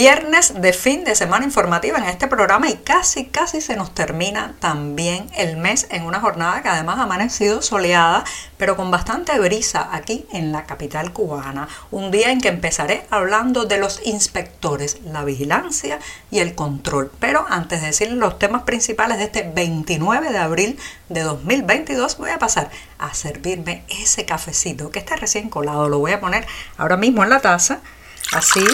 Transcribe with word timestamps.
Viernes 0.00 0.54
de 0.54 0.72
fin 0.72 1.02
de 1.02 1.16
semana 1.16 1.44
informativa 1.44 1.98
en 1.98 2.04
este 2.04 2.28
programa 2.28 2.70
y 2.70 2.74
casi, 2.76 3.24
casi 3.24 3.60
se 3.60 3.74
nos 3.74 3.92
termina 3.94 4.54
también 4.60 5.28
el 5.34 5.56
mes 5.56 5.88
en 5.90 6.04
una 6.04 6.20
jornada 6.20 6.62
que 6.62 6.68
además 6.68 7.00
ha 7.00 7.02
amanecido 7.02 7.62
soleada, 7.62 8.22
pero 8.58 8.76
con 8.76 8.92
bastante 8.92 9.36
brisa 9.40 9.88
aquí 9.90 10.24
en 10.32 10.52
la 10.52 10.66
capital 10.66 11.12
cubana. 11.12 11.66
Un 11.90 12.12
día 12.12 12.30
en 12.30 12.40
que 12.40 12.46
empezaré 12.46 13.08
hablando 13.10 13.64
de 13.64 13.78
los 13.78 14.00
inspectores, 14.06 14.98
la 15.02 15.24
vigilancia 15.24 15.98
y 16.30 16.38
el 16.38 16.54
control. 16.54 17.10
Pero 17.18 17.44
antes 17.48 17.80
de 17.80 17.88
decirles 17.88 18.18
los 18.18 18.38
temas 18.38 18.62
principales 18.62 19.18
de 19.18 19.24
este 19.24 19.50
29 19.52 20.30
de 20.30 20.38
abril 20.38 20.78
de 21.08 21.22
2022, 21.22 22.18
voy 22.18 22.30
a 22.30 22.38
pasar 22.38 22.70
a 23.00 23.14
servirme 23.14 23.82
ese 23.88 24.24
cafecito 24.24 24.92
que 24.92 25.00
está 25.00 25.16
recién 25.16 25.50
colado. 25.50 25.88
Lo 25.88 25.98
voy 25.98 26.12
a 26.12 26.20
poner 26.20 26.46
ahora 26.76 26.96
mismo 26.96 27.24
en 27.24 27.30
la 27.30 27.40
taza, 27.40 27.80
así 28.32 28.64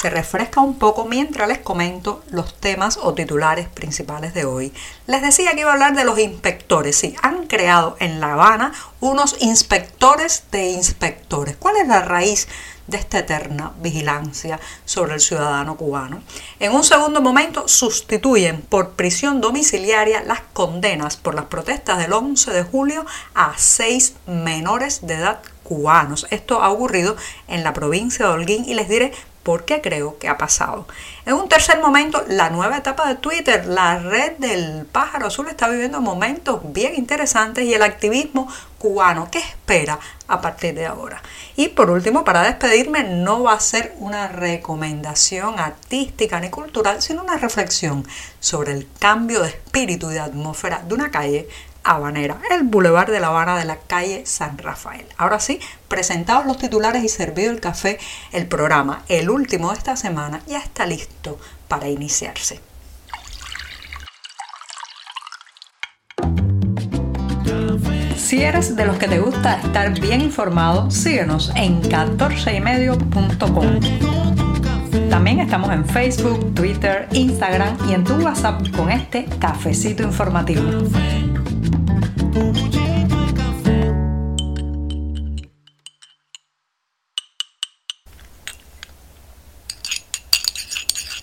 se 0.00 0.08
refresca 0.08 0.62
un 0.62 0.78
poco 0.78 1.04
mientras 1.04 1.46
les 1.46 1.58
comento 1.58 2.22
los 2.30 2.54
temas 2.58 2.98
o 3.02 3.12
titulares 3.12 3.68
principales 3.68 4.32
de 4.32 4.46
hoy. 4.46 4.72
Les 5.06 5.20
decía 5.20 5.52
que 5.52 5.60
iba 5.60 5.68
a 5.68 5.74
hablar 5.74 5.94
de 5.94 6.04
los 6.04 6.18
inspectores. 6.18 6.96
Sí, 6.96 7.14
han 7.20 7.46
creado 7.46 7.98
en 8.00 8.18
La 8.18 8.32
Habana 8.32 8.72
unos 9.00 9.36
inspectores 9.40 10.44
de 10.52 10.70
inspectores. 10.70 11.56
¿Cuál 11.58 11.76
es 11.76 11.86
la 11.86 12.00
raíz 12.00 12.48
de 12.86 12.96
esta 12.96 13.18
eterna 13.18 13.72
vigilancia 13.82 14.58
sobre 14.86 15.12
el 15.12 15.20
ciudadano 15.20 15.76
cubano? 15.76 16.22
En 16.60 16.72
un 16.72 16.82
segundo 16.82 17.20
momento 17.20 17.68
sustituyen 17.68 18.62
por 18.62 18.92
prisión 18.92 19.42
domiciliaria 19.42 20.22
las 20.22 20.40
condenas 20.54 21.18
por 21.18 21.34
las 21.34 21.44
protestas 21.44 21.98
del 21.98 22.14
11 22.14 22.52
de 22.52 22.62
julio 22.62 23.04
a 23.34 23.52
seis 23.58 24.14
menores 24.26 25.06
de 25.06 25.16
edad 25.16 25.42
cubanos. 25.62 26.26
Esto 26.30 26.62
ha 26.64 26.70
ocurrido 26.70 27.16
en 27.46 27.62
la 27.62 27.72
provincia 27.72 28.26
de 28.26 28.32
Holguín 28.32 28.64
y 28.64 28.74
les 28.74 28.88
diré 28.88 29.12
por 29.42 29.64
qué 29.64 29.80
creo 29.80 30.18
que 30.18 30.28
ha 30.28 30.36
pasado. 30.36 30.86
En 31.24 31.34
un 31.34 31.48
tercer 31.48 31.80
momento, 31.80 32.24
la 32.28 32.50
nueva 32.50 32.76
etapa 32.76 33.08
de 33.08 33.14
Twitter, 33.14 33.66
la 33.66 33.98
red 33.98 34.32
del 34.38 34.86
pájaro 34.86 35.26
azul 35.26 35.48
está 35.48 35.68
viviendo 35.68 36.00
momentos 36.00 36.60
bien 36.72 36.94
interesantes 36.94 37.64
y 37.64 37.74
el 37.74 37.82
activismo 37.82 38.48
cubano, 38.78 39.28
¿qué 39.30 39.38
espera 39.38 39.98
a 40.28 40.40
partir 40.40 40.74
de 40.74 40.86
ahora? 40.86 41.22
Y 41.56 41.68
por 41.68 41.90
último, 41.90 42.24
para 42.24 42.42
despedirme, 42.42 43.04
no 43.04 43.42
va 43.42 43.54
a 43.54 43.60
ser 43.60 43.94
una 43.98 44.28
recomendación 44.28 45.58
artística 45.58 46.40
ni 46.40 46.50
cultural, 46.50 47.02
sino 47.02 47.22
una 47.22 47.36
reflexión 47.36 48.06
sobre 48.40 48.72
el 48.72 48.88
cambio 48.98 49.42
de 49.42 49.48
espíritu 49.48 50.10
y 50.10 50.14
de 50.14 50.20
atmósfera 50.20 50.82
de 50.86 50.94
una 50.94 51.10
calle 51.10 51.48
habanera, 51.84 52.38
el 52.50 52.64
Boulevard 52.64 53.10
de 53.10 53.20
La 53.20 53.28
Habana 53.28 53.56
de 53.58 53.64
la 53.64 53.76
calle 53.76 54.26
San 54.26 54.58
Rafael. 54.58 55.06
Ahora 55.16 55.40
sí, 55.40 55.60
presentados 55.88 56.46
los 56.46 56.58
titulares 56.58 57.02
y 57.04 57.08
servido 57.08 57.50
el 57.50 57.60
café, 57.60 57.98
el 58.32 58.46
programa, 58.46 59.02
el 59.08 59.30
último 59.30 59.70
de 59.70 59.78
esta 59.78 59.96
semana, 59.96 60.40
ya 60.46 60.58
está 60.58 60.86
listo 60.86 61.38
para 61.68 61.88
iniciarse. 61.88 62.60
Si 68.16 68.42
eres 68.42 68.76
de 68.76 68.84
los 68.86 68.96
que 68.96 69.08
te 69.08 69.18
gusta 69.18 69.60
estar 69.60 69.98
bien 69.98 70.20
informado, 70.20 70.88
síguenos 70.88 71.50
en 71.56 71.82
14ymedio.com. 71.82 73.80
También 75.10 75.40
estamos 75.40 75.72
en 75.72 75.84
Facebook, 75.84 76.54
Twitter, 76.54 77.08
Instagram 77.10 77.76
y 77.88 77.94
en 77.94 78.04
tu 78.04 78.14
WhatsApp 78.14 78.62
con 78.76 78.88
este 78.92 79.24
cafecito 79.40 80.04
informativo. 80.04 80.62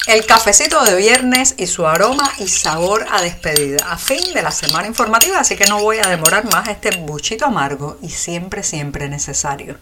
El 0.07 0.25
cafecito 0.25 0.81
de 0.85 0.95
viernes 0.95 1.53
y 1.57 1.67
su 1.67 1.85
aroma 1.85 2.31
y 2.37 2.47
sabor 2.47 3.05
a 3.11 3.21
despedida, 3.21 3.91
a 3.91 3.97
fin 3.97 4.33
de 4.33 4.41
la 4.41 4.51
semana 4.51 4.87
informativa, 4.87 5.37
así 5.37 5.57
que 5.57 5.65
no 5.65 5.81
voy 5.81 5.97
a 5.97 6.07
demorar 6.07 6.45
más 6.45 6.69
este 6.69 6.91
buchito 6.91 7.43
amargo 7.43 7.97
y 8.01 8.07
siempre, 8.07 8.63
siempre 8.63 9.09
necesario. 9.09 9.77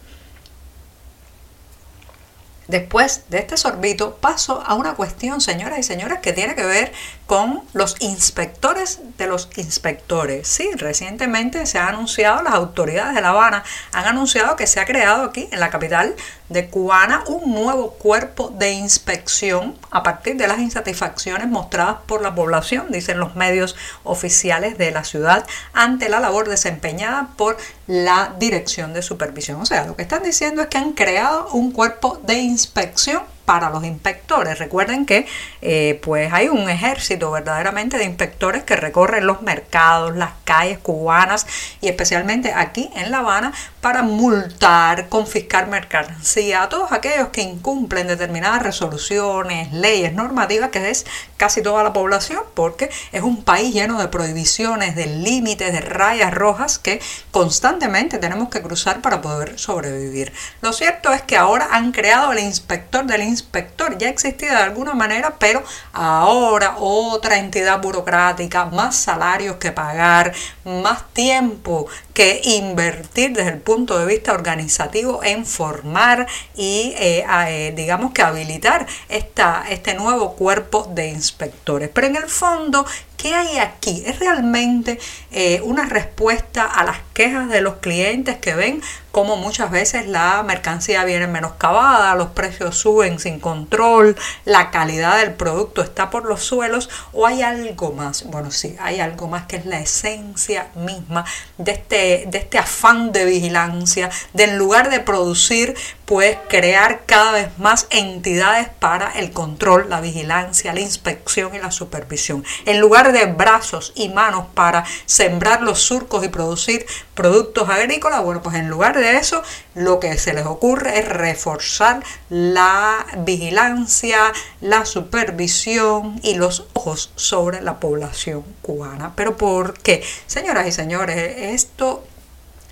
Después 2.68 3.26
de 3.30 3.38
este 3.38 3.58
sorbito 3.58 4.16
paso 4.16 4.64
a 4.66 4.74
una 4.74 4.96
cuestión, 4.96 5.40
señoras 5.42 5.78
y 5.78 5.84
señores, 5.84 6.18
que 6.18 6.34
tiene 6.34 6.56
que 6.56 6.66
ver 6.66 6.92
con 7.28 7.62
los 7.74 7.96
inspectores 8.00 9.02
de 9.20 9.28
los 9.28 9.50
inspectores. 9.58 10.48
Sí, 10.48 10.72
recientemente 10.74 11.68
se 11.68 11.78
ha 11.78 11.88
anunciado, 11.88 12.42
las 12.42 12.56
autoridades 12.56 13.14
de 13.14 13.22
La 13.22 13.30
Habana 13.30 13.64
han 13.92 14.06
anunciado 14.06 14.56
que 14.56 14.66
se 14.66 14.80
ha 14.80 14.86
creado 14.86 15.26
aquí 15.26 15.48
en 15.52 15.60
la 15.60 15.70
capital 15.70 16.16
de 16.50 16.70
Cubana 16.70 17.24
un 17.28 17.54
nuevo 17.54 17.92
cuerpo 17.92 18.54
de 18.58 18.72
inspección 18.72 19.78
a 19.92 20.04
partir 20.04 20.38
de 20.38 20.48
las 20.48 20.60
insatisfacciones 20.60 21.48
mostradas 21.48 21.98
por 22.06 22.22
la 22.22 22.36
población, 22.36 22.88
dicen 22.92 23.20
los 23.20 23.36
medios 23.36 23.76
oficiales 24.04 24.78
de 24.78 24.92
la 24.92 25.04
ciudad, 25.04 25.46
ante 25.74 26.10
la 26.10 26.20
labor 26.20 26.48
desempeñada 26.50 27.30
por 27.38 27.58
la 27.88 28.36
Dirección 28.40 28.94
de 28.94 29.02
Supervisión. 29.02 29.62
O 29.62 29.66
sea, 29.66 29.86
lo 29.86 29.96
que 29.96 30.04
están 30.04 30.24
diciendo 30.24 30.62
es 30.62 30.68
que 30.68 30.78
han 30.78 30.94
creado 30.94 31.50
un 31.54 31.72
cuerpo 31.72 32.20
de 32.24 32.36
inspección 32.36 33.24
para 33.46 33.70
los 33.70 33.84
inspectores. 33.84 34.60
Recuerden 34.60 35.06
que 35.06 35.28
eh, 35.62 36.00
pues 36.04 36.34
hay 36.34 36.50
un 36.50 36.70
ejército 36.70 37.32
verdaderamente 37.32 37.98
de 37.98 38.04
inspectores 38.04 38.64
que 38.64 38.76
recorren 38.76 39.28
los 39.28 39.42
mercados, 39.42 40.16
las 40.16 40.32
calles 40.44 40.80
cubanas 40.80 41.48
y 41.82 41.88
especialmente 41.88 42.52
aquí 42.54 42.90
en 42.96 43.12
La 43.12 43.20
Habana 43.20 43.54
para 43.82 44.02
multar, 44.02 45.10
confiscar 45.10 45.68
mercancía 45.68 46.64
a 46.64 46.70
todos 46.70 46.92
aquellos 46.92 47.30
que 47.30 47.42
incumplen 47.42 48.08
determinadas 48.08 48.64
resoluciones, 48.64 49.72
leyes, 49.72 50.14
normativas 50.14 50.72
que 50.72 50.90
es 50.90 51.06
casi 51.38 51.62
toda 51.62 51.84
la 51.84 51.94
población 51.94 52.42
porque 52.54 52.90
es 53.12 53.22
un 53.22 53.44
país 53.44 53.74
lleno 53.74 54.00
de 54.00 54.08
prohibiciones, 54.08 54.96
de 54.96 55.06
límites, 55.06 55.72
de 55.72 55.82
rayas 55.82 56.34
rojas 56.34 56.80
que 56.80 57.02
constantemente 57.32 58.18
tenemos 58.18 58.50
que 58.50 58.62
cruzar 58.62 59.02
para 59.02 59.22
poder 59.22 59.60
sobrevivir. 59.60 60.34
Lo 60.62 60.74
cierto 60.74 61.14
es 61.14 61.22
que 61.22 61.38
ahora 61.38 61.70
han 61.72 61.92
creado 61.92 62.32
el 62.32 62.40
inspector 62.40 63.06
del 63.06 63.22
inspector, 63.36 63.98
ya 63.98 64.10
existía 64.10 64.52
de 64.52 64.64
alguna 64.64 64.94
manera, 64.94 65.36
pero 65.38 65.64
ahora 65.94 66.78
otra 66.80 67.38
entidad 67.38 67.82
burocrática, 67.82 68.66
más 68.66 68.96
salarios 68.96 69.58
que 69.58 69.72
pagar, 69.72 70.34
más 70.64 71.04
tiempo 71.14 71.88
que 72.14 72.40
invertir 72.44 73.34
desde 73.34 73.52
el 73.52 73.60
punto 73.60 74.00
de 74.00 74.06
vista 74.06 74.32
organizativo 74.32 75.22
en 75.24 75.46
formar 75.46 76.28
y 76.56 76.94
eh, 76.98 77.26
eh, 77.48 77.74
digamos 77.76 78.14
que 78.14 78.22
habilitar 78.22 78.86
esta, 79.10 79.66
este 79.70 79.94
nuevo 79.94 80.36
cuerpo 80.36 80.90
de 80.94 81.10
inspectores. 81.10 81.90
Pero 81.94 82.08
en 82.08 82.16
el 82.16 82.30
fondo, 82.30 82.86
¿Qué 83.26 83.34
hay 83.34 83.58
aquí? 83.58 84.04
Es 84.06 84.20
realmente 84.20 85.00
eh, 85.32 85.60
una 85.64 85.86
respuesta 85.86 86.66
a 86.66 86.84
las 86.84 86.98
quejas 87.16 87.50
de 87.50 87.62
los 87.62 87.76
clientes 87.76 88.38
que 88.38 88.54
ven 88.54 88.82
cómo 89.12 89.38
muchas 89.38 89.72
veces 89.72 90.08
la 90.08 90.44
mercancía 90.44 91.06
viene 91.06 91.28
menoscabada, 91.28 92.16
los 92.16 92.32
precios 92.32 92.78
suben 92.78 93.18
sin 93.18 93.40
control, 93.40 94.18
la 94.44 94.72
calidad 94.72 95.20
del 95.20 95.34
producto 95.34 95.82
está 95.82 96.10
por 96.10 96.26
los 96.26 96.44
suelos 96.44 96.90
o 97.14 97.26
hay 97.26 97.42
algo 97.42 97.94
más. 97.94 98.26
Bueno, 98.26 98.52
sí, 98.52 98.76
hay 98.78 99.00
algo 99.00 99.30
más 99.30 99.46
que 99.46 99.56
es 99.56 99.66
la 99.66 99.80
esencia 99.80 100.68
misma 100.76 101.24
de 101.58 101.72
este, 101.72 102.26
de 102.28 102.38
este 102.38 102.58
afán 102.58 103.14
de 103.14 103.24
vigilancia, 103.24 104.10
de 104.34 104.46
en 104.46 104.58
lugar 104.58 104.90
de 104.92 105.00
producir, 105.00 105.76
pues 106.06 106.38
crear 106.48 107.06
cada 107.06 107.32
vez 107.32 107.58
más 107.58 107.88
entidades 107.90 108.70
para 108.70 109.12
el 109.14 109.32
control, 109.32 109.90
la 109.90 110.02
vigilancia, 110.02 110.74
la 110.74 110.82
inspección 110.82 111.56
y 111.56 111.60
la 111.60 111.72
supervisión. 111.72 112.44
En 112.66 112.80
lugar 112.80 113.12
de 113.12 113.26
brazos 113.26 113.92
y 113.96 114.10
manos 114.10 114.46
para 114.54 114.84
sembrar 115.06 115.62
los 115.62 115.80
surcos 115.80 116.24
y 116.24 116.28
producir 116.28 116.86
productos 117.16 117.70
agrícolas, 117.70 118.24
bueno, 118.24 118.44
pues 118.44 118.58
en 118.58 118.70
lugar 118.70 118.96
de 118.98 119.18
eso, 119.18 119.42
lo 119.74 120.00
que 120.00 120.18
se 120.18 120.34
les 120.34 120.46
ocurre 120.46 121.00
es 121.00 121.08
reforzar 121.08 122.04
la 122.30 123.06
vigilancia, 123.20 124.20
la 124.62 124.86
supervisión 124.86 126.20
y 126.22 126.36
los 126.36 126.68
ojos 126.74 127.12
sobre 127.16 127.62
la 127.62 127.80
población 127.80 128.44
cubana. 128.62 129.14
¿Pero 129.16 129.38
por 129.38 129.80
qué? 129.80 130.04
Señoras 130.28 130.68
y 130.68 130.72
señores, 130.72 131.18
esto 131.38 132.04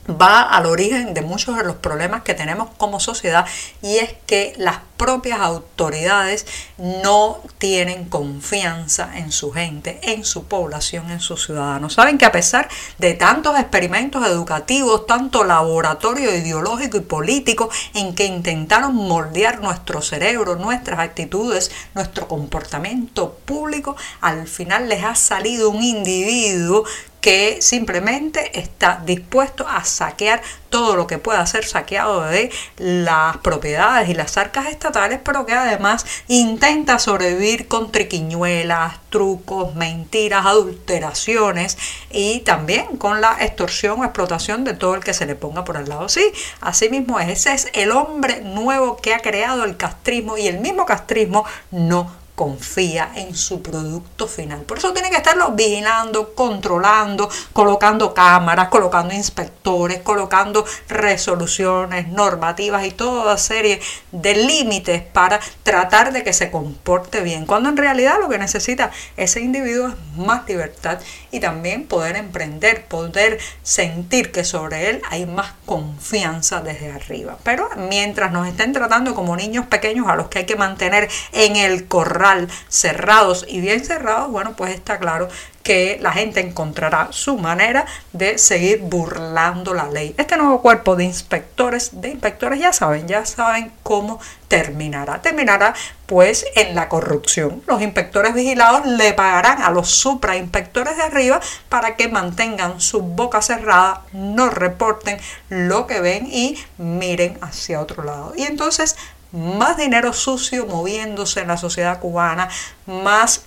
va 0.09 0.41
al 0.41 0.65
origen 0.65 1.13
de 1.13 1.21
muchos 1.21 1.57
de 1.57 1.63
los 1.63 1.77
problemas 1.77 2.23
que 2.23 2.33
tenemos 2.33 2.69
como 2.77 2.99
sociedad 2.99 3.45
y 3.81 3.97
es 3.97 4.13
que 4.25 4.53
las 4.57 4.79
propias 4.97 5.39
autoridades 5.39 6.45
no 6.77 7.39
tienen 7.57 8.05
confianza 8.05 9.17
en 9.17 9.31
su 9.31 9.51
gente, 9.51 9.99
en 10.03 10.23
su 10.23 10.45
población, 10.45 11.09
en 11.11 11.19
sus 11.19 11.45
ciudadanos. 11.45 11.93
Saben 11.93 12.17
que 12.17 12.25
a 12.25 12.31
pesar 12.31 12.69
de 12.99 13.13
tantos 13.13 13.57
experimentos 13.59 14.25
educativos, 14.25 15.05
tanto 15.05 15.43
laboratorio 15.43 16.33
ideológico 16.35 16.97
y 16.97 17.01
político 17.01 17.69
en 17.93 18.15
que 18.15 18.25
intentaron 18.25 18.95
moldear 18.95 19.61
nuestro 19.61 20.01
cerebro, 20.01 20.55
nuestras 20.55 20.99
actitudes, 20.99 21.71
nuestro 21.95 22.27
comportamiento 22.27 23.37
público, 23.45 23.95
al 24.21 24.47
final 24.47 24.89
les 24.89 25.03
ha 25.03 25.15
salido 25.15 25.69
un 25.69 25.83
individuo 25.83 26.83
que 27.23 27.61
simplemente 27.61 28.59
está 28.59 29.01
dispuesto 29.05 29.65
a 29.65 29.85
saquear 29.85 30.41
todo 30.67 30.97
lo 30.97 31.07
que 31.07 31.19
pueda 31.19 31.45
ser 31.45 31.63
saqueado 31.63 32.25
de 32.25 32.51
las 32.77 33.37
propiedades 33.37 34.09
y 34.09 34.13
las 34.13 34.35
arcas 34.37 34.67
estatales, 34.67 35.21
pero 35.23 35.45
que 35.45 35.53
además 35.53 36.05
intenta 36.27 36.99
sobrevivir 36.99 37.69
con 37.69 37.93
triquiñuelas, 37.93 38.95
trucos, 39.09 39.73
mentiras, 39.73 40.45
adulteraciones 40.45 41.77
y 42.11 42.41
también 42.41 42.97
con 42.97 43.21
la 43.21 43.37
extorsión 43.39 44.01
o 44.01 44.03
explotación 44.03 44.65
de 44.65 44.73
todo 44.73 44.95
el 44.95 45.01
que 45.01 45.13
se 45.13 45.25
le 45.25 45.35
ponga 45.35 45.63
por 45.63 45.77
al 45.77 45.87
lado. 45.87 46.09
Sí, 46.09 46.25
así 46.59 46.89
mismo 46.89 47.21
es. 47.21 47.29
Ese 47.29 47.53
es 47.53 47.69
el 47.71 47.91
hombre 47.91 48.41
nuevo 48.41 48.97
que 48.97 49.13
ha 49.13 49.19
creado 49.19 49.63
el 49.63 49.77
castrismo 49.77 50.37
y 50.37 50.47
el 50.47 50.59
mismo 50.59 50.85
castrismo 50.85 51.45
no 51.71 52.22
confía 52.35 53.11
en 53.15 53.35
su 53.35 53.61
producto 53.61 54.27
final. 54.27 54.61
Por 54.61 54.79
eso 54.79 54.91
tiene 54.91 55.09
que 55.09 55.17
estarlo 55.17 55.51
vigilando, 55.51 56.33
controlando, 56.33 57.29
colocando 57.53 58.13
cámaras, 58.13 58.69
colocando 58.69 59.13
inspectores, 59.13 59.99
colocando 59.99 60.65
resoluciones, 60.87 62.07
normativas 62.07 62.85
y 62.85 62.91
toda 62.91 63.37
serie 63.37 63.79
de 64.11 64.35
límites 64.35 65.03
para 65.03 65.39
tratar 65.61 66.11
de 66.11 66.23
que 66.23 66.33
se 66.33 66.49
comporte 66.49 67.21
bien. 67.21 67.45
Cuando 67.45 67.69
en 67.69 67.77
realidad 67.77 68.17
lo 68.19 68.29
que 68.29 68.39
necesita 68.39 68.91
ese 69.15 69.41
individuo 69.41 69.89
es 69.89 69.95
más 70.17 70.47
libertad 70.47 70.99
y 71.31 71.39
también 71.39 71.87
poder 71.87 72.15
emprender, 72.15 72.85
poder 72.85 73.39
sentir 73.61 74.31
que 74.31 74.43
sobre 74.43 74.89
él 74.89 75.01
hay 75.09 75.25
más 75.25 75.53
confianza 75.65 76.61
desde 76.61 76.91
arriba. 76.91 77.37
Pero 77.43 77.69
mientras 77.89 78.31
nos 78.31 78.47
estén 78.47 78.73
tratando 78.73 79.13
como 79.13 79.35
niños 79.35 79.67
pequeños 79.67 80.07
a 80.07 80.15
los 80.15 80.27
que 80.27 80.39
hay 80.39 80.45
que 80.45 80.55
mantener 80.55 81.09
en 81.31 81.55
el 81.55 81.87
corral, 81.87 82.22
cerrados 82.69 83.45
y 83.47 83.61
bien 83.61 83.83
cerrados, 83.83 84.31
bueno, 84.31 84.53
pues 84.55 84.73
está 84.73 84.99
claro 84.99 85.29
que 85.63 85.97
la 86.01 86.11
gente 86.11 86.41
encontrará 86.41 87.07
su 87.11 87.37
manera 87.37 87.85
de 88.11 88.37
seguir 88.37 88.79
burlando 88.81 89.73
la 89.73 89.89
ley. 89.89 90.13
Este 90.17 90.35
nuevo 90.35 90.61
cuerpo 90.61 90.95
de 90.97 91.05
inspectores, 91.05 92.01
de 92.01 92.09
inspectores 92.09 92.59
ya 92.59 92.73
saben, 92.73 93.07
ya 93.07 93.25
saben 93.25 93.71
cómo 93.81 94.19
terminará. 94.49 95.21
Terminará 95.21 95.73
pues 96.05 96.45
en 96.55 96.75
la 96.75 96.89
corrupción. 96.89 97.63
Los 97.65 97.81
inspectores 97.81 98.33
vigilados 98.33 98.85
le 98.85 99.13
pagarán 99.13 99.61
a 99.61 99.71
los 99.71 99.89
suprainspectores 99.89 100.97
de 100.97 101.03
arriba 101.03 101.39
para 101.69 101.95
que 101.95 102.09
mantengan 102.09 102.81
su 102.81 103.01
boca 103.01 103.41
cerrada, 103.41 104.03
no 104.11 104.49
reporten 104.49 105.17
lo 105.47 105.87
que 105.87 106.01
ven 106.01 106.27
y 106.27 106.61
miren 106.77 107.37
hacia 107.41 107.79
otro 107.79 108.03
lado. 108.03 108.33
Y 108.35 108.43
entonces 108.43 108.97
más 109.33 109.75
dinero 109.77 110.13
sucio 110.13 110.65
moviéndose 110.65 111.41
en 111.41 111.49
la 111.49 111.57
sociedad 111.57 111.99
cubana, 111.99 112.47
más 112.85 113.41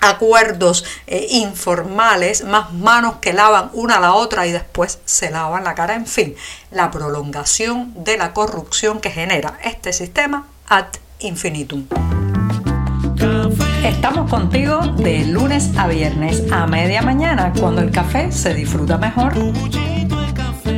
acuerdos 0.00 0.84
eh, 1.06 1.26
informales, 1.30 2.44
más 2.44 2.72
manos 2.72 3.16
que 3.20 3.32
lavan 3.32 3.70
una 3.72 3.96
a 3.96 4.00
la 4.00 4.14
otra 4.14 4.46
y 4.46 4.52
después 4.52 5.00
se 5.04 5.30
lavan 5.30 5.64
la 5.64 5.74
cara, 5.74 5.94
en 5.94 6.06
fin, 6.06 6.36
la 6.70 6.90
prolongación 6.90 7.92
de 8.04 8.16
la 8.16 8.32
corrupción 8.32 9.00
que 9.00 9.10
genera 9.10 9.58
este 9.64 9.92
sistema 9.92 10.46
ad 10.68 10.86
infinitum. 11.18 11.86
Estamos 13.84 14.30
contigo 14.30 14.80
de 14.98 15.24
lunes 15.24 15.70
a 15.76 15.88
viernes 15.88 16.44
a 16.52 16.66
media 16.66 17.02
mañana, 17.02 17.52
cuando 17.58 17.80
el 17.80 17.90
café 17.90 18.30
se 18.30 18.54
disfruta 18.54 18.98
mejor. 18.98 19.34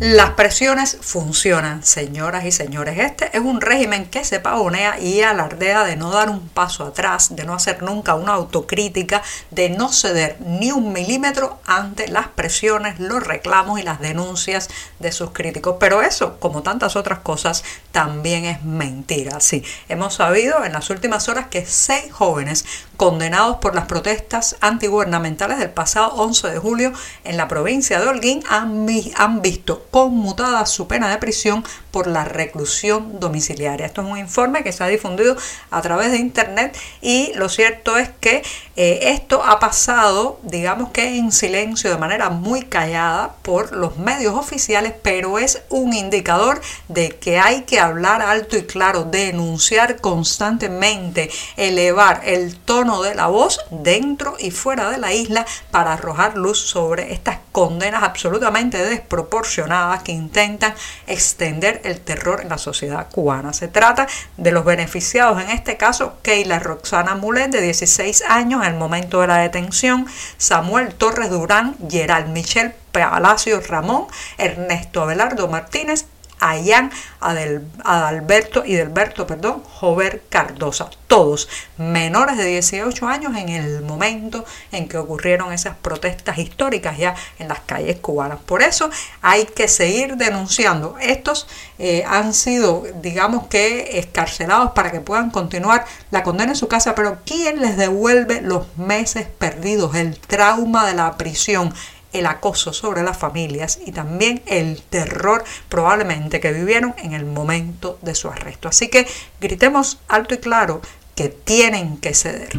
Las 0.00 0.30
presiones 0.30 0.96
funcionan, 1.00 1.82
señoras 1.82 2.44
y 2.44 2.52
señores. 2.52 2.96
Este 3.00 3.36
es 3.36 3.42
un 3.42 3.60
régimen 3.60 4.06
que 4.06 4.24
se 4.24 4.38
pavonea 4.38 5.00
y 5.00 5.22
alardea 5.22 5.82
de 5.82 5.96
no 5.96 6.12
dar 6.12 6.30
un 6.30 6.48
paso 6.48 6.84
atrás, 6.84 7.34
de 7.34 7.44
no 7.44 7.52
hacer 7.52 7.82
nunca 7.82 8.14
una 8.14 8.34
autocrítica, 8.34 9.24
de 9.50 9.70
no 9.70 9.92
ceder 9.92 10.36
ni 10.40 10.70
un 10.70 10.92
milímetro 10.92 11.58
ante 11.66 12.06
las 12.06 12.28
presiones, 12.28 13.00
los 13.00 13.26
reclamos 13.26 13.80
y 13.80 13.82
las 13.82 13.98
denuncias 13.98 14.68
de 15.00 15.10
sus 15.10 15.32
críticos. 15.32 15.78
Pero 15.80 16.00
eso, 16.00 16.38
como 16.38 16.62
tantas 16.62 16.94
otras 16.94 17.18
cosas, 17.18 17.64
también 17.90 18.44
es 18.44 18.62
mentira. 18.62 19.40
Sí, 19.40 19.64
hemos 19.88 20.14
sabido 20.14 20.64
en 20.64 20.74
las 20.74 20.90
últimas 20.90 21.28
horas 21.28 21.48
que 21.48 21.66
seis 21.66 22.12
jóvenes 22.12 22.64
condenados 22.96 23.56
por 23.56 23.74
las 23.74 23.86
protestas 23.86 24.56
antigubernamentales 24.60 25.58
del 25.58 25.70
pasado 25.70 26.10
11 26.14 26.50
de 26.50 26.58
julio 26.58 26.92
en 27.24 27.36
la 27.36 27.48
provincia 27.48 27.98
de 27.98 28.06
Holguín 28.06 28.44
han, 28.48 28.86
han 29.16 29.42
visto 29.42 29.87
conmutada 29.90 30.66
su 30.66 30.86
pena 30.86 31.10
de 31.10 31.18
prisión 31.18 31.64
por 31.90 32.06
la 32.06 32.24
reclusión 32.24 33.20
domiciliaria. 33.20 33.86
Esto 33.86 34.02
es 34.02 34.08
un 34.08 34.18
informe 34.18 34.62
que 34.62 34.72
se 34.72 34.84
ha 34.84 34.88
difundido 34.88 35.36
a 35.70 35.82
través 35.82 36.12
de 36.12 36.18
internet 36.18 36.76
y 37.00 37.32
lo 37.34 37.48
cierto 37.48 37.96
es 37.96 38.10
que 38.20 38.42
eh, 38.76 39.00
esto 39.14 39.42
ha 39.44 39.58
pasado, 39.58 40.38
digamos 40.42 40.90
que 40.90 41.16
en 41.16 41.32
silencio, 41.32 41.90
de 41.90 41.98
manera 41.98 42.30
muy 42.30 42.62
callada 42.66 43.34
por 43.42 43.72
los 43.72 43.96
medios 43.96 44.34
oficiales, 44.34 44.94
pero 45.02 45.38
es 45.38 45.62
un 45.68 45.92
indicador 45.92 46.60
de 46.88 47.10
que 47.10 47.38
hay 47.38 47.62
que 47.62 47.80
hablar 47.80 48.22
alto 48.22 48.56
y 48.56 48.64
claro, 48.64 49.04
denunciar 49.04 50.00
constantemente, 50.00 51.30
elevar 51.56 52.22
el 52.24 52.56
tono 52.56 53.02
de 53.02 53.14
la 53.14 53.26
voz 53.26 53.60
dentro 53.70 54.36
y 54.38 54.50
fuera 54.50 54.90
de 54.90 54.98
la 54.98 55.12
isla 55.12 55.46
para 55.70 55.94
arrojar 55.94 56.36
luz 56.36 56.60
sobre 56.60 57.12
estas 57.12 57.38
condenas 57.58 58.04
absolutamente 58.04 58.78
desproporcionadas 58.78 60.04
que 60.04 60.12
intentan 60.12 60.72
extender 61.08 61.80
el 61.82 62.00
terror 62.00 62.40
en 62.40 62.50
la 62.50 62.56
sociedad 62.56 63.08
cubana. 63.10 63.52
Se 63.52 63.66
trata 63.66 64.06
de 64.36 64.52
los 64.52 64.64
beneficiados, 64.64 65.42
en 65.42 65.50
este 65.50 65.76
caso, 65.76 66.18
Keila 66.22 66.60
Roxana 66.60 67.16
Mulet, 67.16 67.50
de 67.50 67.60
16 67.60 68.22
años 68.28 68.62
en 68.62 68.74
el 68.74 68.78
momento 68.78 69.22
de 69.22 69.26
la 69.26 69.38
detención, 69.38 70.06
Samuel 70.36 70.94
Torres 70.94 71.30
Durán, 71.30 71.74
Gerald 71.90 72.28
Michel 72.28 72.74
Palacio 72.92 73.60
Ramón, 73.60 74.06
Ernesto 74.38 75.02
Abelardo 75.02 75.48
Martínez 75.48 76.06
Ayán 76.40 76.90
Adalberto 77.20 78.64
y 78.64 78.74
Delberto, 78.74 79.26
perdón, 79.26 79.62
Jover 79.64 80.22
Cardosa, 80.28 80.90
todos 81.06 81.48
menores 81.76 82.36
de 82.36 82.44
18 82.44 83.06
años 83.06 83.36
en 83.36 83.48
el 83.48 83.82
momento 83.82 84.44
en 84.72 84.88
que 84.88 84.98
ocurrieron 84.98 85.52
esas 85.52 85.76
protestas 85.76 86.38
históricas 86.38 86.98
ya 86.98 87.14
en 87.38 87.48
las 87.48 87.60
calles 87.60 87.96
cubanas. 87.96 88.38
Por 88.44 88.62
eso 88.62 88.90
hay 89.22 89.46
que 89.46 89.68
seguir 89.68 90.16
denunciando. 90.16 90.96
Estos 91.00 91.46
eh, 91.78 92.04
han 92.06 92.34
sido, 92.34 92.84
digamos 93.02 93.46
que, 93.46 93.98
escarcelados 93.98 94.72
para 94.72 94.90
que 94.90 95.00
puedan 95.00 95.30
continuar 95.30 95.84
la 96.10 96.22
condena 96.22 96.52
en 96.52 96.56
su 96.56 96.68
casa, 96.68 96.94
pero 96.94 97.18
¿quién 97.24 97.60
les 97.60 97.76
devuelve 97.76 98.40
los 98.40 98.76
meses 98.76 99.26
perdidos, 99.26 99.94
el 99.94 100.18
trauma 100.18 100.86
de 100.86 100.94
la 100.94 101.16
prisión? 101.16 101.72
El 102.12 102.26
acoso 102.26 102.72
sobre 102.72 103.02
las 103.02 103.18
familias 103.18 103.78
y 103.84 103.92
también 103.92 104.42
el 104.46 104.80
terror 104.82 105.44
probablemente 105.68 106.40
que 106.40 106.52
vivieron 106.52 106.94
en 106.98 107.12
el 107.12 107.24
momento 107.24 107.98
de 108.02 108.14
su 108.14 108.28
arresto. 108.28 108.68
Así 108.68 108.88
que 108.88 109.06
gritemos 109.40 109.98
alto 110.08 110.34
y 110.34 110.38
claro 110.38 110.80
que 111.14 111.28
tienen 111.28 111.96
que 111.96 112.14
ceder. 112.14 112.50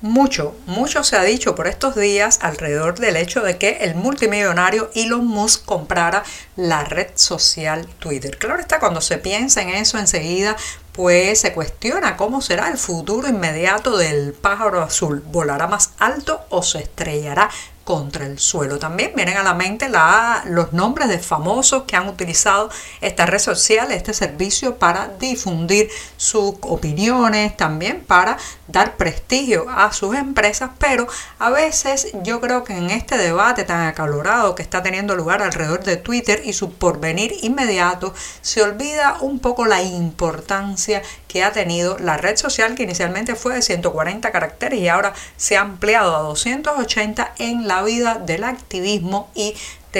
Mucho, 0.00 0.54
mucho 0.66 1.02
se 1.04 1.16
ha 1.16 1.22
dicho 1.22 1.54
por 1.54 1.66
estos 1.66 1.96
días 1.96 2.38
alrededor 2.42 2.98
del 2.98 3.16
hecho 3.16 3.42
de 3.42 3.58
que 3.58 3.78
el 3.80 3.94
multimillonario 3.94 4.90
Elon 4.94 5.26
Musk 5.26 5.64
comprara 5.64 6.22
la 6.54 6.84
red 6.84 7.08
social 7.14 7.86
Twitter. 7.98 8.38
Claro 8.38 8.60
está, 8.60 8.78
cuando 8.78 9.00
se 9.00 9.18
piensa 9.18 9.60
en 9.60 9.70
eso 9.70 9.98
enseguida, 9.98 10.56
pues 10.98 11.42
se 11.42 11.52
cuestiona 11.52 12.16
cómo 12.16 12.40
será 12.40 12.70
el 12.70 12.76
futuro 12.76 13.28
inmediato 13.28 13.96
del 13.96 14.32
pájaro 14.32 14.82
azul. 14.82 15.22
¿Volará 15.24 15.68
más 15.68 15.92
alto 16.00 16.40
o 16.48 16.64
se 16.64 16.80
estrellará 16.80 17.50
contra 17.88 18.26
el 18.26 18.38
suelo. 18.38 18.78
También 18.78 19.12
vienen 19.16 19.38
a 19.38 19.42
la 19.42 19.54
mente 19.54 19.88
los 20.44 20.74
nombres 20.74 21.08
de 21.08 21.18
famosos 21.18 21.84
que 21.84 21.96
han 21.96 22.06
utilizado 22.06 22.68
esta 23.00 23.24
red 23.24 23.38
social, 23.38 23.90
este 23.92 24.12
servicio 24.12 24.76
para 24.76 25.08
difundir 25.18 25.88
sus 26.18 26.56
opiniones, 26.60 27.56
también 27.56 28.04
para 28.06 28.36
dar 28.66 28.98
prestigio 28.98 29.70
a 29.70 29.90
sus 29.94 30.14
empresas, 30.14 30.72
pero 30.78 31.06
a 31.38 31.48
veces 31.48 32.08
yo 32.22 32.42
creo 32.42 32.62
que 32.62 32.76
en 32.76 32.90
este 32.90 33.16
debate 33.16 33.64
tan 33.64 33.86
acalorado 33.86 34.54
que 34.54 34.60
está 34.62 34.82
teniendo 34.82 35.16
lugar 35.16 35.40
alrededor 35.40 35.82
de 35.82 35.96
Twitter 35.96 36.42
y 36.44 36.52
su 36.52 36.74
porvenir 36.74 37.36
inmediato, 37.40 38.12
se 38.42 38.62
olvida 38.62 39.16
un 39.22 39.38
poco 39.38 39.64
la 39.64 39.80
importancia 39.80 41.00
que 41.28 41.44
ha 41.44 41.52
tenido 41.52 41.98
la 41.98 42.16
red 42.16 42.36
social 42.36 42.74
que 42.74 42.82
inicialmente 42.82 43.34
fue 43.36 43.54
de 43.54 43.62
140 43.62 44.32
caracteres 44.32 44.80
y 44.80 44.88
ahora 44.88 45.12
se 45.36 45.56
ha 45.56 45.60
ampliado 45.60 46.16
a 46.16 46.20
280 46.20 47.34
en 47.38 47.68
la 47.68 47.82
vida 47.82 48.14
del 48.14 48.44
activismo 48.44 49.30
y 49.34 49.54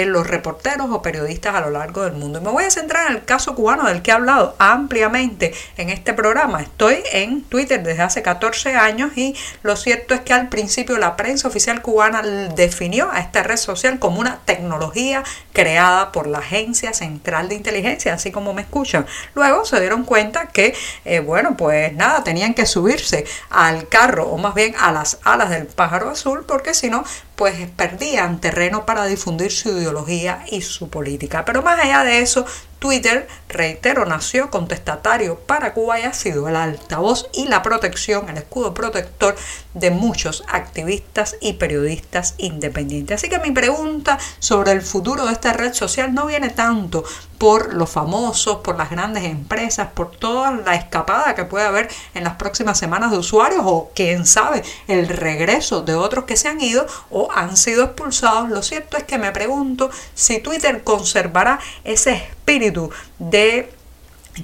los 0.06 0.26
reporteros 0.26 0.90
o 0.90 1.02
periodistas 1.02 1.54
a 1.54 1.60
lo 1.60 1.70
largo 1.70 2.04
del 2.04 2.14
mundo. 2.14 2.38
Y 2.38 2.42
me 2.42 2.50
voy 2.50 2.64
a 2.64 2.70
centrar 2.70 3.10
en 3.10 3.16
el 3.16 3.24
caso 3.24 3.54
cubano 3.54 3.84
del 3.84 4.02
que 4.02 4.10
he 4.10 4.14
hablado 4.14 4.54
ampliamente 4.58 5.54
en 5.76 5.90
este 5.90 6.12
programa. 6.12 6.60
Estoy 6.60 7.02
en 7.12 7.42
Twitter 7.42 7.82
desde 7.82 8.02
hace 8.02 8.22
14 8.22 8.76
años 8.76 9.16
y 9.16 9.34
lo 9.62 9.76
cierto 9.76 10.14
es 10.14 10.20
que 10.20 10.32
al 10.32 10.48
principio 10.48 10.98
la 10.98 11.16
prensa 11.16 11.48
oficial 11.48 11.82
cubana 11.82 12.22
definió 12.22 13.10
a 13.10 13.20
esta 13.20 13.42
red 13.42 13.56
social 13.56 13.98
como 13.98 14.20
una 14.20 14.40
tecnología 14.44 15.22
creada 15.52 16.12
por 16.12 16.26
la 16.26 16.38
Agencia 16.38 16.92
Central 16.92 17.48
de 17.48 17.54
Inteligencia, 17.54 18.14
así 18.14 18.30
como 18.30 18.54
me 18.54 18.62
escuchan. 18.62 19.06
Luego 19.34 19.64
se 19.64 19.80
dieron 19.80 20.04
cuenta 20.04 20.46
que, 20.46 20.74
eh, 21.04 21.20
bueno, 21.20 21.56
pues 21.56 21.92
nada, 21.94 22.24
tenían 22.24 22.54
que 22.54 22.66
subirse 22.66 23.24
al 23.50 23.88
carro 23.88 24.28
o 24.28 24.38
más 24.38 24.54
bien 24.54 24.74
a 24.78 24.92
las 24.92 25.18
alas 25.24 25.50
del 25.50 25.66
pájaro 25.66 26.10
azul 26.10 26.44
porque 26.46 26.74
si 26.74 26.90
no, 26.90 27.04
pues 27.38 27.70
perdían 27.76 28.40
terreno 28.40 28.84
para 28.84 29.06
difundir 29.06 29.52
su 29.52 29.68
ideología 29.68 30.44
y 30.50 30.60
su 30.60 30.90
política. 30.90 31.44
Pero 31.44 31.62
más 31.62 31.78
allá 31.78 32.02
de 32.02 32.18
eso, 32.18 32.44
Twitter, 32.78 33.26
reitero, 33.48 34.04
nació 34.04 34.50
contestatario 34.50 35.40
para 35.40 35.74
Cuba 35.74 35.98
y 35.98 36.04
ha 36.04 36.12
sido 36.12 36.48
el 36.48 36.56
altavoz 36.56 37.28
y 37.32 37.48
la 37.48 37.62
protección, 37.62 38.28
el 38.28 38.38
escudo 38.38 38.72
protector 38.72 39.34
de 39.74 39.90
muchos 39.90 40.44
activistas 40.48 41.36
y 41.40 41.54
periodistas 41.54 42.34
independientes. 42.38 43.16
Así 43.16 43.28
que 43.28 43.40
mi 43.40 43.50
pregunta 43.50 44.18
sobre 44.38 44.72
el 44.72 44.82
futuro 44.82 45.26
de 45.26 45.32
esta 45.32 45.52
red 45.52 45.72
social 45.72 46.14
no 46.14 46.26
viene 46.26 46.50
tanto 46.50 47.04
por 47.38 47.74
los 47.74 47.90
famosos, 47.90 48.58
por 48.58 48.76
las 48.76 48.90
grandes 48.90 49.24
empresas, 49.24 49.88
por 49.94 50.10
toda 50.10 50.52
la 50.52 50.74
escapada 50.74 51.34
que 51.34 51.44
puede 51.44 51.66
haber 51.66 51.88
en 52.14 52.24
las 52.24 52.34
próximas 52.34 52.78
semanas 52.78 53.10
de 53.10 53.18
usuarios 53.18 53.62
o 53.64 53.90
quién 53.94 54.26
sabe, 54.26 54.62
el 54.88 55.08
regreso 55.08 55.82
de 55.82 55.94
otros 55.94 56.24
que 56.24 56.36
se 56.36 56.48
han 56.48 56.60
ido 56.60 56.86
o 57.10 57.30
han 57.32 57.56
sido 57.56 57.84
expulsados. 57.84 58.50
Lo 58.50 58.62
cierto 58.62 58.96
es 58.96 59.04
que 59.04 59.18
me 59.18 59.32
pregunto 59.32 59.90
si 60.14 60.40
Twitter 60.40 60.82
conservará 60.82 61.60
ese 61.84 62.28
espíritu 62.48 62.90
de 63.18 63.70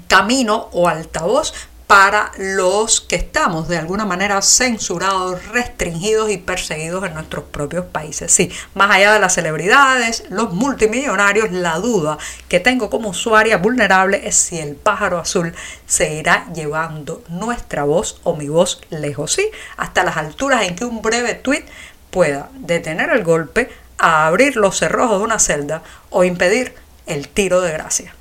camino 0.08 0.68
o 0.72 0.88
altavoz 0.88 1.54
para 1.86 2.32
los 2.36 3.00
que 3.00 3.16
estamos 3.16 3.68
de 3.68 3.78
alguna 3.78 4.04
manera 4.04 4.42
censurados, 4.42 5.46
restringidos 5.48 6.30
y 6.30 6.38
perseguidos 6.38 7.04
en 7.04 7.14
nuestros 7.14 7.44
propios 7.44 7.86
países. 7.86 8.32
Sí, 8.32 8.50
más 8.74 8.90
allá 8.90 9.12
de 9.14 9.20
las 9.20 9.34
celebridades, 9.34 10.24
los 10.28 10.52
multimillonarios, 10.52 11.50
la 11.52 11.78
duda 11.78 12.18
que 12.48 12.60
tengo 12.60 12.90
como 12.90 13.10
usuaria 13.10 13.56
vulnerable 13.56 14.26
es 14.26 14.34
si 14.34 14.58
el 14.58 14.76
pájaro 14.76 15.18
azul 15.18 15.54
se 15.86 16.14
irá 16.14 16.46
llevando 16.54 17.22
nuestra 17.28 17.84
voz 17.84 18.20
o 18.24 18.34
mi 18.34 18.48
voz 18.48 18.80
lejos, 18.90 19.32
sí, 19.32 19.48
hasta 19.76 20.04
las 20.04 20.16
alturas 20.16 20.62
en 20.64 20.76
que 20.76 20.84
un 20.84 21.00
breve 21.00 21.34
tweet 21.34 21.64
pueda 22.10 22.48
detener 22.54 23.10
el 23.10 23.24
golpe, 23.24 23.70
a 23.98 24.26
abrir 24.26 24.56
los 24.56 24.78
cerrojos 24.78 25.18
de 25.18 25.24
una 25.24 25.38
celda 25.38 25.82
o 26.10 26.24
impedir 26.24 26.74
el 27.06 27.28
tiro 27.28 27.60
de 27.60 27.72
gracia. 27.72 28.14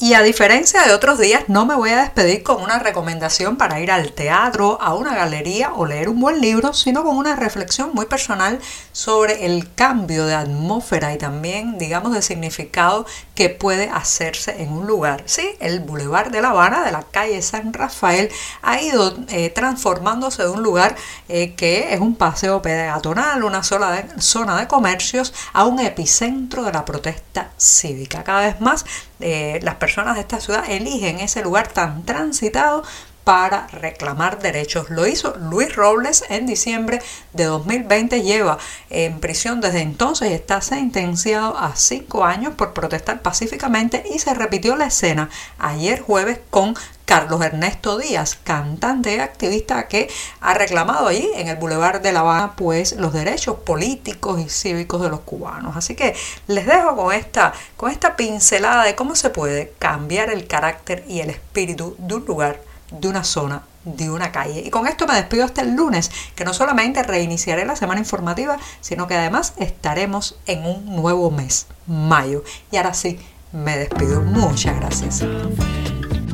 Y 0.00 0.14
a 0.14 0.22
diferencia 0.22 0.82
de 0.82 0.92
otros 0.92 1.20
días, 1.20 1.44
no 1.46 1.66
me 1.66 1.76
voy 1.76 1.90
a 1.90 2.00
despedir 2.02 2.42
con 2.42 2.60
una 2.60 2.80
recomendación 2.80 3.56
para 3.56 3.78
ir 3.78 3.92
al 3.92 4.10
teatro, 4.10 4.76
a 4.82 4.92
una 4.94 5.14
galería 5.14 5.72
o 5.72 5.86
leer 5.86 6.08
un 6.08 6.20
buen 6.20 6.40
libro, 6.40 6.74
sino 6.74 7.04
con 7.04 7.16
una 7.16 7.36
reflexión 7.36 7.92
muy 7.94 8.06
personal 8.06 8.58
sobre 8.90 9.46
el 9.46 9.72
cambio 9.72 10.26
de 10.26 10.34
atmósfera 10.34 11.14
y 11.14 11.18
también, 11.18 11.78
digamos, 11.78 12.12
de 12.12 12.22
significado 12.22 13.06
que 13.36 13.50
puede 13.50 13.88
hacerse 13.88 14.62
en 14.64 14.72
un 14.72 14.88
lugar. 14.88 15.22
Sí, 15.26 15.48
el 15.60 15.78
Boulevard 15.78 16.32
de 16.32 16.42
La 16.42 16.50
Habana, 16.50 16.84
de 16.84 16.90
la 16.90 17.04
calle 17.04 17.40
San 17.40 17.72
Rafael, 17.72 18.30
ha 18.62 18.80
ido 18.82 19.16
eh, 19.28 19.50
transformándose 19.50 20.42
de 20.42 20.48
un 20.48 20.64
lugar 20.64 20.96
eh, 21.28 21.54
que 21.54 21.94
es 21.94 22.00
un 22.00 22.16
paseo 22.16 22.60
peatonal, 22.62 23.44
una 23.44 23.62
sola 23.62 24.04
zona 24.18 24.58
de 24.58 24.66
comercios, 24.66 25.32
a 25.52 25.64
un 25.64 25.78
epicentro 25.78 26.64
de 26.64 26.72
la 26.72 26.84
protesta 26.84 27.52
cívica. 27.56 28.24
Cada 28.24 28.40
vez 28.40 28.60
más 28.60 28.84
eh, 29.20 29.60
las 29.62 29.76
personas 29.94 30.16
de 30.16 30.22
esta 30.22 30.40
ciudad 30.40 30.68
eligen 30.68 31.20
ese 31.20 31.40
lugar 31.40 31.68
tan 31.68 32.02
transitado 32.04 32.82
para 33.22 33.68
reclamar 33.68 34.40
derechos. 34.40 34.90
Lo 34.90 35.06
hizo 35.06 35.36
Luis 35.36 35.76
Robles 35.76 36.24
en 36.30 36.46
diciembre 36.46 37.00
de 37.32 37.44
2020. 37.44 38.22
Lleva 38.22 38.58
en 38.90 39.20
prisión 39.20 39.60
desde 39.60 39.82
entonces 39.82 40.32
y 40.32 40.34
está 40.34 40.60
sentenciado 40.62 41.56
a 41.56 41.76
cinco 41.76 42.24
años 42.24 42.54
por 42.54 42.72
protestar 42.72 43.22
pacíficamente 43.22 44.02
y 44.12 44.18
se 44.18 44.34
repitió 44.34 44.74
la 44.74 44.86
escena 44.86 45.30
ayer 45.60 46.00
jueves 46.00 46.40
con 46.50 46.74
Carlos 47.04 47.42
Ernesto 47.42 47.98
Díaz, 47.98 48.38
cantante 48.42 49.16
y 49.16 49.18
activista 49.18 49.88
que 49.88 50.08
ha 50.40 50.54
reclamado 50.54 51.08
allí 51.08 51.28
en 51.34 51.48
el 51.48 51.56
Boulevard 51.56 52.00
de 52.00 52.12
La 52.12 52.20
Habana 52.20 52.56
pues 52.56 52.92
los 52.92 53.12
derechos 53.12 53.56
políticos 53.56 54.40
y 54.40 54.48
cívicos 54.48 55.02
de 55.02 55.10
los 55.10 55.20
cubanos. 55.20 55.76
Así 55.76 55.94
que 55.94 56.14
les 56.46 56.66
dejo 56.66 56.96
con 56.96 57.12
esta, 57.12 57.52
con 57.76 57.90
esta 57.90 58.16
pincelada 58.16 58.84
de 58.84 58.94
cómo 58.94 59.14
se 59.16 59.30
puede 59.30 59.72
cambiar 59.78 60.30
el 60.30 60.46
carácter 60.46 61.04
y 61.08 61.20
el 61.20 61.30
espíritu 61.30 61.94
de 61.98 62.14
un 62.14 62.24
lugar, 62.24 62.60
de 62.90 63.08
una 63.08 63.24
zona 63.24 63.62
de 63.84 64.10
una 64.10 64.32
calle. 64.32 64.62
Y 64.64 64.70
con 64.70 64.86
esto 64.86 65.06
me 65.06 65.14
despido 65.14 65.44
hasta 65.44 65.62
el 65.62 65.74
lunes, 65.74 66.10
que 66.34 66.44
no 66.44 66.54
solamente 66.54 67.02
reiniciaré 67.02 67.64
la 67.64 67.76
semana 67.76 68.00
informativa, 68.00 68.58
sino 68.80 69.06
que 69.06 69.14
además 69.14 69.54
estaremos 69.58 70.38
en 70.46 70.64
un 70.64 70.96
nuevo 70.96 71.30
mes, 71.30 71.66
mayo. 71.86 72.44
Y 72.70 72.76
ahora 72.78 72.94
sí, 72.94 73.18
me 73.52 73.76
despido. 73.76 74.22
Muchas 74.22 74.76
gracias. 74.76 75.24